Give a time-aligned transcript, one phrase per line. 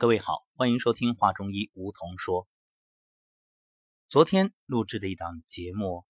[0.00, 2.46] 各位好，欢迎收听《话中医》，梧桐说。
[4.08, 6.06] 昨天录制的一档节目，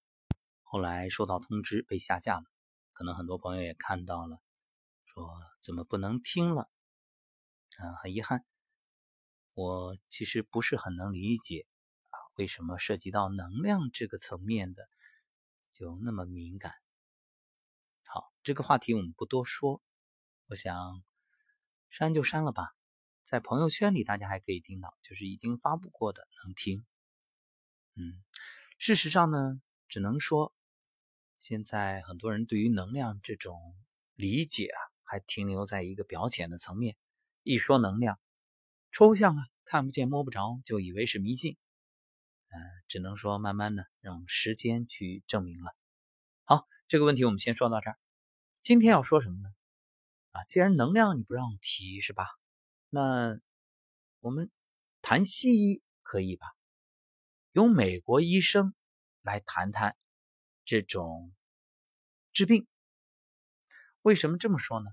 [0.62, 2.44] 后来收到通知被下架了，
[2.92, 4.42] 可能很多朋友也看到了，
[5.06, 5.26] 说
[5.62, 6.68] 怎么不能听了？
[7.78, 8.44] 嗯，很遗憾，
[9.54, 11.66] 我其实不是很能理解
[12.10, 14.86] 啊，为什么涉及到能量这个层面的
[15.72, 16.74] 就那么敏感？
[18.04, 19.80] 好，这个话题我们不多说，
[20.48, 21.02] 我想
[21.88, 22.74] 删就删了吧。
[23.28, 26.86] 在朋友圈里，大家还可以听到，就是已经发布过的能听。
[27.94, 28.24] 嗯，
[28.78, 30.54] 事实上呢，只能说，
[31.38, 33.76] 现在很多人对于能量这种
[34.14, 36.96] 理解啊，还停留在一个表浅的层面。
[37.42, 38.18] 一说能量，
[38.92, 41.58] 抽象啊，看不见摸不着，就以为是迷信。
[42.48, 42.56] 嗯，
[42.86, 45.76] 只能说慢慢的让时间去证明了。
[46.44, 47.98] 好，这个问题我们先说到这儿。
[48.62, 49.50] 今天要说什么呢？
[50.30, 52.24] 啊，既然能量你不让提，是吧？
[52.90, 53.38] 那
[54.20, 54.50] 我们
[55.02, 56.46] 谈西医可以吧？
[57.52, 58.74] 由美国医生
[59.20, 59.96] 来谈谈
[60.64, 61.34] 这种
[62.32, 62.66] 治病。
[64.00, 64.90] 为什么这么说呢？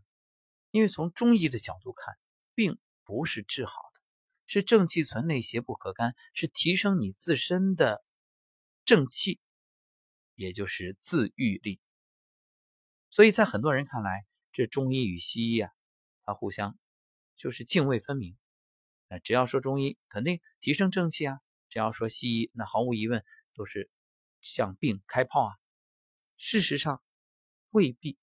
[0.71, 2.17] 因为从中医的角度看，
[2.53, 4.02] 病不是治好的，
[4.45, 8.03] 是正气存内，邪不可干，是提升你自身的
[8.83, 9.39] 正气，
[10.35, 11.80] 也就是自愈力。
[13.09, 15.71] 所以在很多人看来，这中医与西医啊，
[16.25, 16.77] 它互相。
[17.36, 18.38] 就是泾渭分明，
[19.09, 23.89] 那只要说中医肯定提升正气啊，只要说西医那毫无疑问都是
[24.42, 25.53] 向病开炮啊。
[26.38, 27.03] 事实上
[27.69, 28.17] 未必，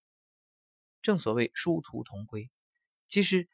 [1.03, 2.51] 正所谓殊途同归。
[3.07, 3.49] 其实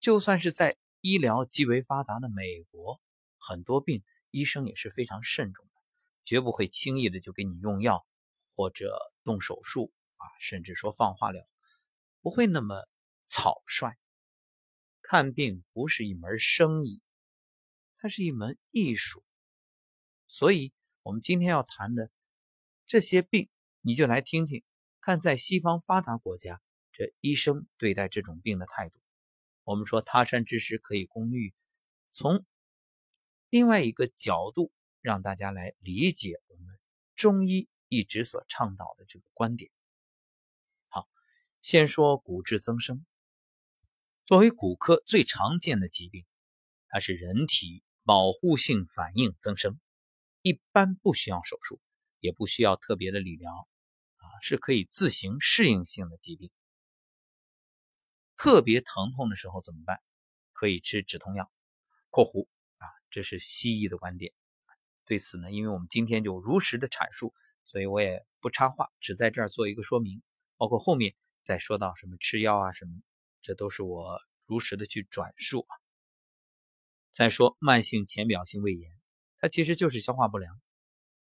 [0.00, 3.00] 就算是在医疗极为发达的美国，
[3.38, 5.82] 很多病医生也是非常慎重的，
[6.24, 8.06] 绝不会轻易的就给你用药
[8.56, 11.44] 或者动手术啊，甚至说放化疗，
[12.20, 12.76] 不会那么
[13.24, 13.96] 草率。
[15.06, 17.02] 看病不是一门生意，
[17.98, 19.22] 它是一门艺术。
[20.26, 22.10] 所以，我们今天要谈的
[22.86, 23.50] 这些病，
[23.82, 24.64] 你就来听听，
[25.02, 28.98] 看在西方发达国家，这医生对待这种病的态度。
[29.64, 31.54] 我们说他山之石可以攻玉，
[32.10, 32.46] 从
[33.50, 34.72] 另外一个角度
[35.02, 36.78] 让大家来理解我们
[37.14, 39.70] 中医一直所倡导的这个观点。
[40.88, 41.10] 好，
[41.60, 43.04] 先说骨质增生。
[44.26, 46.24] 作为骨科最常见的疾病，
[46.88, 49.78] 它是人体保护性反应增生，
[50.40, 51.78] 一般不需要手术，
[52.20, 53.52] 也不需要特别的理疗，
[54.16, 56.50] 啊，是可以自行适应性的疾病。
[58.34, 60.00] 特别疼痛的时候怎么办？
[60.54, 61.52] 可以吃止痛药
[62.08, 62.48] （括弧
[62.78, 64.32] 啊，这是西医的观点）。
[65.04, 67.34] 对此呢，因为我们今天就如实的阐述，
[67.66, 70.22] 所以我也不插话，只在这儿做一个说明，
[70.56, 73.02] 包括后面再说到什么吃药啊什么。
[73.44, 75.76] 这都是我如实的去转述啊。
[77.12, 78.90] 再说慢性浅表性胃炎，
[79.36, 80.58] 它其实就是消化不良，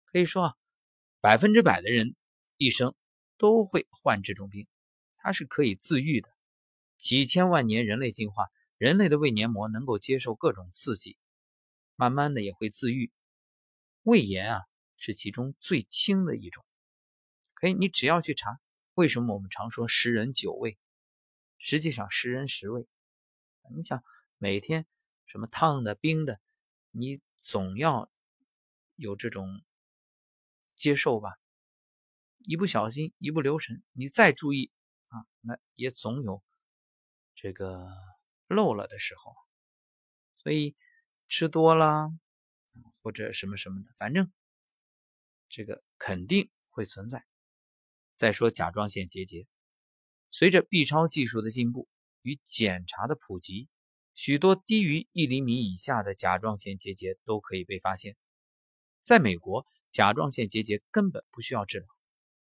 [0.04, 0.54] 可以说啊，
[1.20, 2.16] 百分之百的人
[2.56, 2.96] 一生
[3.36, 4.66] 都会患这种病，
[5.14, 6.28] 它是可以自愈的。
[6.96, 8.48] 几千万年人类进化，
[8.78, 11.16] 人类的胃黏膜能够接受各种刺激，
[11.94, 13.12] 慢慢的也会自愈。
[14.02, 14.62] 胃炎啊
[14.96, 16.66] 是其中最轻的一种，
[17.54, 18.58] 可以你只要去查，
[18.94, 20.76] 为什么我们常说十人九胃？
[21.58, 22.86] 实际上，十人十味。
[23.74, 24.02] 你想
[24.38, 24.86] 每天
[25.26, 26.40] 什么烫的、冰的，
[26.90, 28.10] 你总要
[28.94, 29.62] 有这种
[30.74, 31.38] 接受吧？
[32.38, 34.72] 一不小心，一不留神，你再注意
[35.08, 36.42] 啊，那也总有
[37.34, 37.86] 这个
[38.46, 39.34] 漏了的时候。
[40.38, 40.76] 所以
[41.26, 42.08] 吃多了
[43.02, 44.32] 或者什么什么的，反正
[45.48, 47.26] 这个肯定会存在。
[48.16, 49.46] 再说甲状腺结节。
[50.30, 51.88] 随着 B 超技术的进步
[52.22, 53.68] 与检查的普及，
[54.14, 58.16] 许多低于一厘米以下的甲状腺结节都可以被发现。
[59.02, 61.88] 在美国，甲状腺结节根本不需要治疗，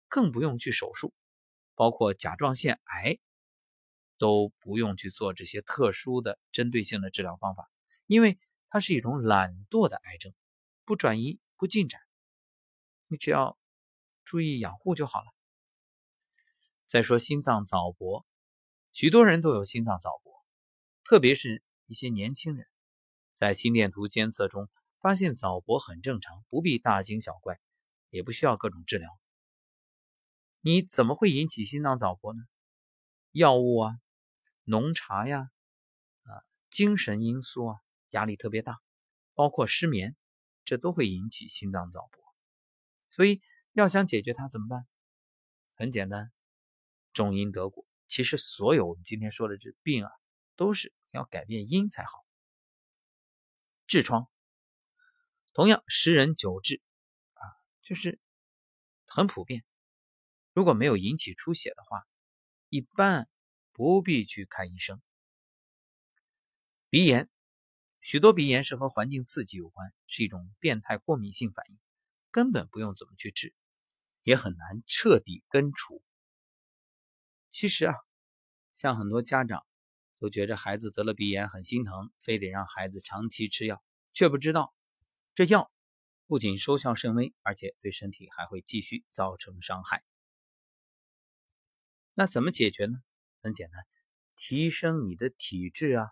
[0.09, 1.13] 更不用去手术，
[1.75, 3.19] 包括甲状腺癌
[4.17, 7.69] 都不用去做这些特殊的针对性的治疗方法，
[8.07, 8.39] 因为
[8.69, 10.33] 它是一种懒惰的癌症，
[10.85, 12.01] 不转移不进展，
[13.09, 13.59] 你只要
[14.25, 15.27] 注意养护就好了。
[16.93, 18.27] 再说心脏早搏，
[18.93, 20.45] 许多人都有心脏早搏，
[21.05, 22.67] 特别是一些年轻人，
[23.33, 24.69] 在心电图监测中
[25.01, 27.59] 发现早搏很正常，不必大惊小怪，
[28.11, 29.09] 也不需要各种治疗。
[30.61, 32.43] 你怎么会引起心脏早搏呢？
[33.31, 33.95] 药物啊，
[34.65, 35.49] 浓茶呀，
[36.25, 36.31] 啊，
[36.69, 37.79] 精神因素啊，
[38.11, 38.83] 压力特别大，
[39.33, 40.15] 包括失眠，
[40.67, 42.23] 这都会引起心脏早搏。
[43.09, 43.41] 所以
[43.73, 44.87] 要想解决它怎么办？
[45.79, 46.31] 很简单。
[47.13, 50.11] 中因得果，其实所有我们今天说的这病啊，
[50.57, 52.25] 都是要改变因才好。
[53.87, 54.29] 痔疮。
[55.53, 56.81] 同样，十人九痔
[57.35, 57.45] 啊，
[57.83, 58.19] 就是
[59.07, 59.65] 很普遍。
[60.55, 62.07] 如果没有引起出血的话，
[62.69, 63.29] 一般
[63.73, 65.03] 不必去看医生。
[66.89, 67.29] 鼻炎，
[68.01, 71.79] 许多鼻炎是和环境刺激有关，是一种变态过敏性反应，
[72.31, 73.55] 根本不用怎么去治，
[74.23, 76.03] 也很难彻底根除。
[77.53, 77.95] 其实啊，
[78.73, 79.67] 像很多家长
[80.19, 83.85] 都觉着孩子得了鼻炎很心疼，非得让孩子长期吃药，
[84.15, 84.75] 却不知道
[85.35, 85.71] 这药
[86.27, 90.03] 不仅收效甚微，而且对身体还会继续造成伤害。
[92.15, 92.95] 那怎么解决呢？
[93.43, 93.85] 很简单，
[94.35, 96.07] 提升你的体质啊。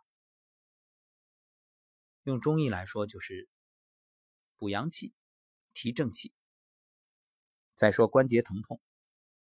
[2.25, 3.49] 用中医来说，就是
[4.59, 5.15] 补阳气、
[5.73, 6.35] 提正气。
[7.75, 8.79] 再说关节疼痛，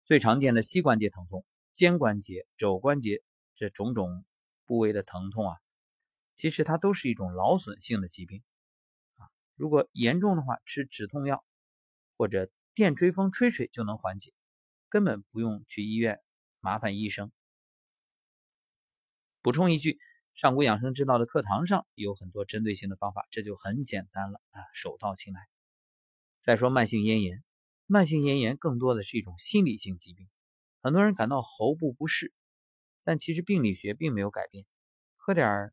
[0.05, 1.47] 最常见的膝关节疼痛、
[1.81, 3.23] 肩关节、肘关节
[3.55, 4.27] 这种种
[4.67, 5.57] 部位的疼痛啊，
[6.37, 8.43] 其实它都是一种劳损性的疾病
[9.17, 9.25] 啊。
[9.55, 11.43] 如果严重的话，吃止痛药
[12.19, 14.35] 或者电吹风吹吹就能缓解，
[14.91, 16.21] 根本不用去医院。
[16.61, 17.33] 麻烦医生
[19.41, 19.99] 补充一句，
[20.35, 25.49] 上古养生之道的课堂上有很多针对性的方法，这就很简单了啊，手到擒来。
[26.43, 27.43] 再说慢性咽炎，
[27.87, 30.29] 慢性咽炎更多的是一种心理性疾病，
[30.83, 32.33] 很多人感到喉部不适，
[33.05, 34.65] 但其实病理学并没有改变，
[35.17, 35.73] 喝点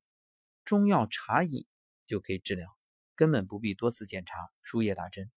[0.65, 1.65] 中药茶饮
[2.05, 2.77] 就可以治疗，
[3.15, 5.31] 根本不必多次检查、输液打针。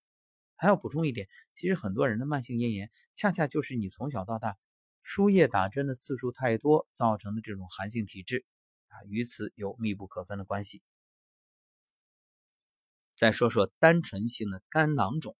[0.57, 4.59] 还要补充一点，其实很多人的慢性咽炎，恰恰就是你从小到大。
[5.03, 8.45] 输液打针的次数太多造成的这种寒性体质
[8.89, 10.83] 啊，与此有密不可分的关系。
[13.17, 15.37] 再说说单纯性的肝囊肿，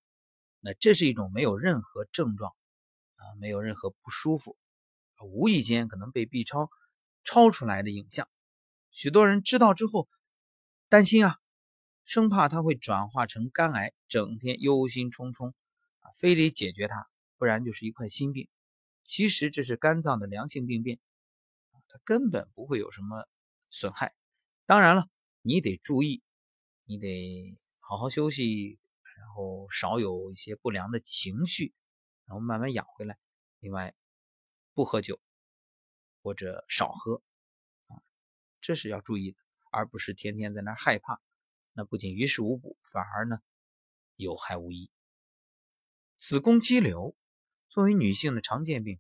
[0.61, 2.55] 那这是一种没有任何症状
[3.21, 4.57] 啊，没有任何不舒服，
[5.29, 6.71] 无意间可能被 B 超
[7.23, 8.27] 超出来的影像。
[8.91, 10.09] 许多人知道之后
[10.89, 11.39] 担心啊，
[12.05, 15.51] 生怕它会转化成肝癌，整天忧心忡忡
[16.01, 17.07] 啊，非得解决它，
[17.37, 18.49] 不然就是一块心病。
[19.05, 20.99] 其实这是肝脏的良性病变，
[21.89, 23.29] 它根本不会有什么
[23.69, 24.15] 损害。
[24.67, 25.09] 当然了，
[25.43, 26.23] 你得注意，
[26.85, 28.79] 你得好好休息，
[29.19, 31.75] 然后少有一些不良的情绪，
[32.31, 33.19] 然后慢慢养回来。
[33.59, 33.93] 另外，
[34.73, 35.21] 不喝酒
[36.23, 37.25] 或者少喝
[37.87, 37.99] 啊，
[38.61, 39.39] 这是要注意的，
[39.73, 41.21] 而不是天天在那害怕。
[41.73, 43.41] 那不仅于事无补，反而呢
[44.15, 44.93] 有害无益。
[46.19, 47.17] 子宫肌瘤。
[47.69, 48.99] 作为女性的常见病，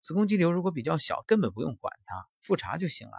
[0.00, 3.16] 子宫肌瘤如果比较小，根本不用管它，复查就行了。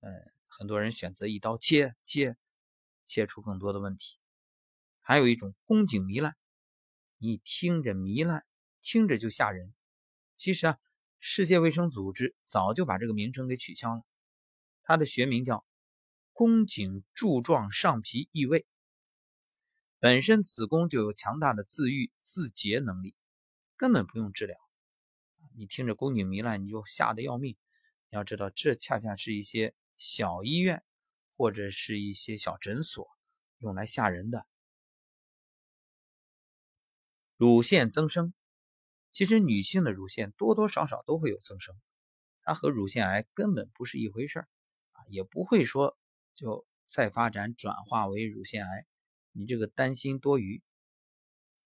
[0.00, 0.10] 嗯，
[0.48, 2.38] 很多人选择一刀切切，
[3.04, 4.18] 切出更多的问题。
[5.02, 6.38] 还有一种宫颈糜烂，
[7.22, 8.46] 你听着糜烂，
[8.80, 9.74] 听着就吓人。
[10.36, 10.78] 其实啊，
[11.18, 14.02] 世界卫生组织早就把这个名称给取消了，
[14.82, 15.66] 它的学名叫
[16.32, 18.66] 宫颈柱状上皮异位。
[19.98, 23.14] 本身子宫就有强大的自愈自洁能力。
[23.76, 24.56] 根本不用治疗，
[25.58, 27.54] 你听着宫颈糜烂你就吓得要命。
[28.08, 30.82] 你要知道，这恰恰是一些小医院
[31.36, 33.06] 或者是一些小诊所
[33.58, 34.46] 用来吓人的。
[37.40, 38.34] 乳腺增生，
[39.10, 41.74] 其实女性的乳腺多多少少都会有增生，
[42.42, 44.48] 它和乳腺癌根本不是一回事儿
[44.92, 45.96] 啊，也不会说
[46.34, 48.84] 就再发展转化为乳腺癌，
[49.32, 50.62] 你这个担心多余。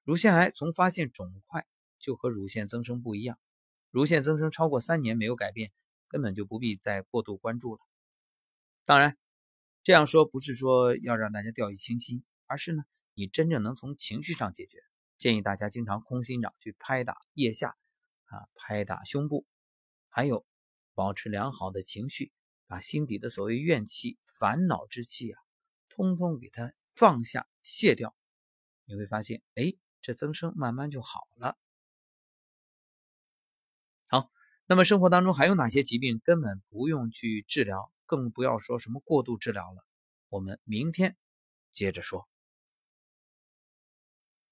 [0.05, 1.67] 乳腺癌从发现肿块。
[1.99, 3.39] 就和乳腺增生不一样，
[3.91, 5.73] 乳腺增生超过三年没有改变，
[6.07, 7.81] 根本就不必再过度关注了。
[8.85, 9.17] 当然，
[9.83, 14.77] 这样说不是说要让大家掉以轻心，而是呢，你真正能从情绪上解决。
[15.17, 17.77] 建议大家经常空心掌去拍打腋下，
[18.27, 19.47] 啊，拍打胸部，
[20.09, 20.45] 还有
[20.95, 22.33] 保持良好的情绪，
[22.67, 25.41] 把心底的所谓怨气、烦恼之气啊，
[25.89, 28.15] 通通给它放下、卸掉，
[28.85, 31.57] 你会发现，哎，这增生慢慢就好了。
[34.07, 34.29] 好，
[34.67, 39.87] 那么生活当中还有哪些疾病根本不用去治疗，更不要说什么过度治疗了？
[40.29, 41.17] 我们明天
[41.71, 42.29] 接着说。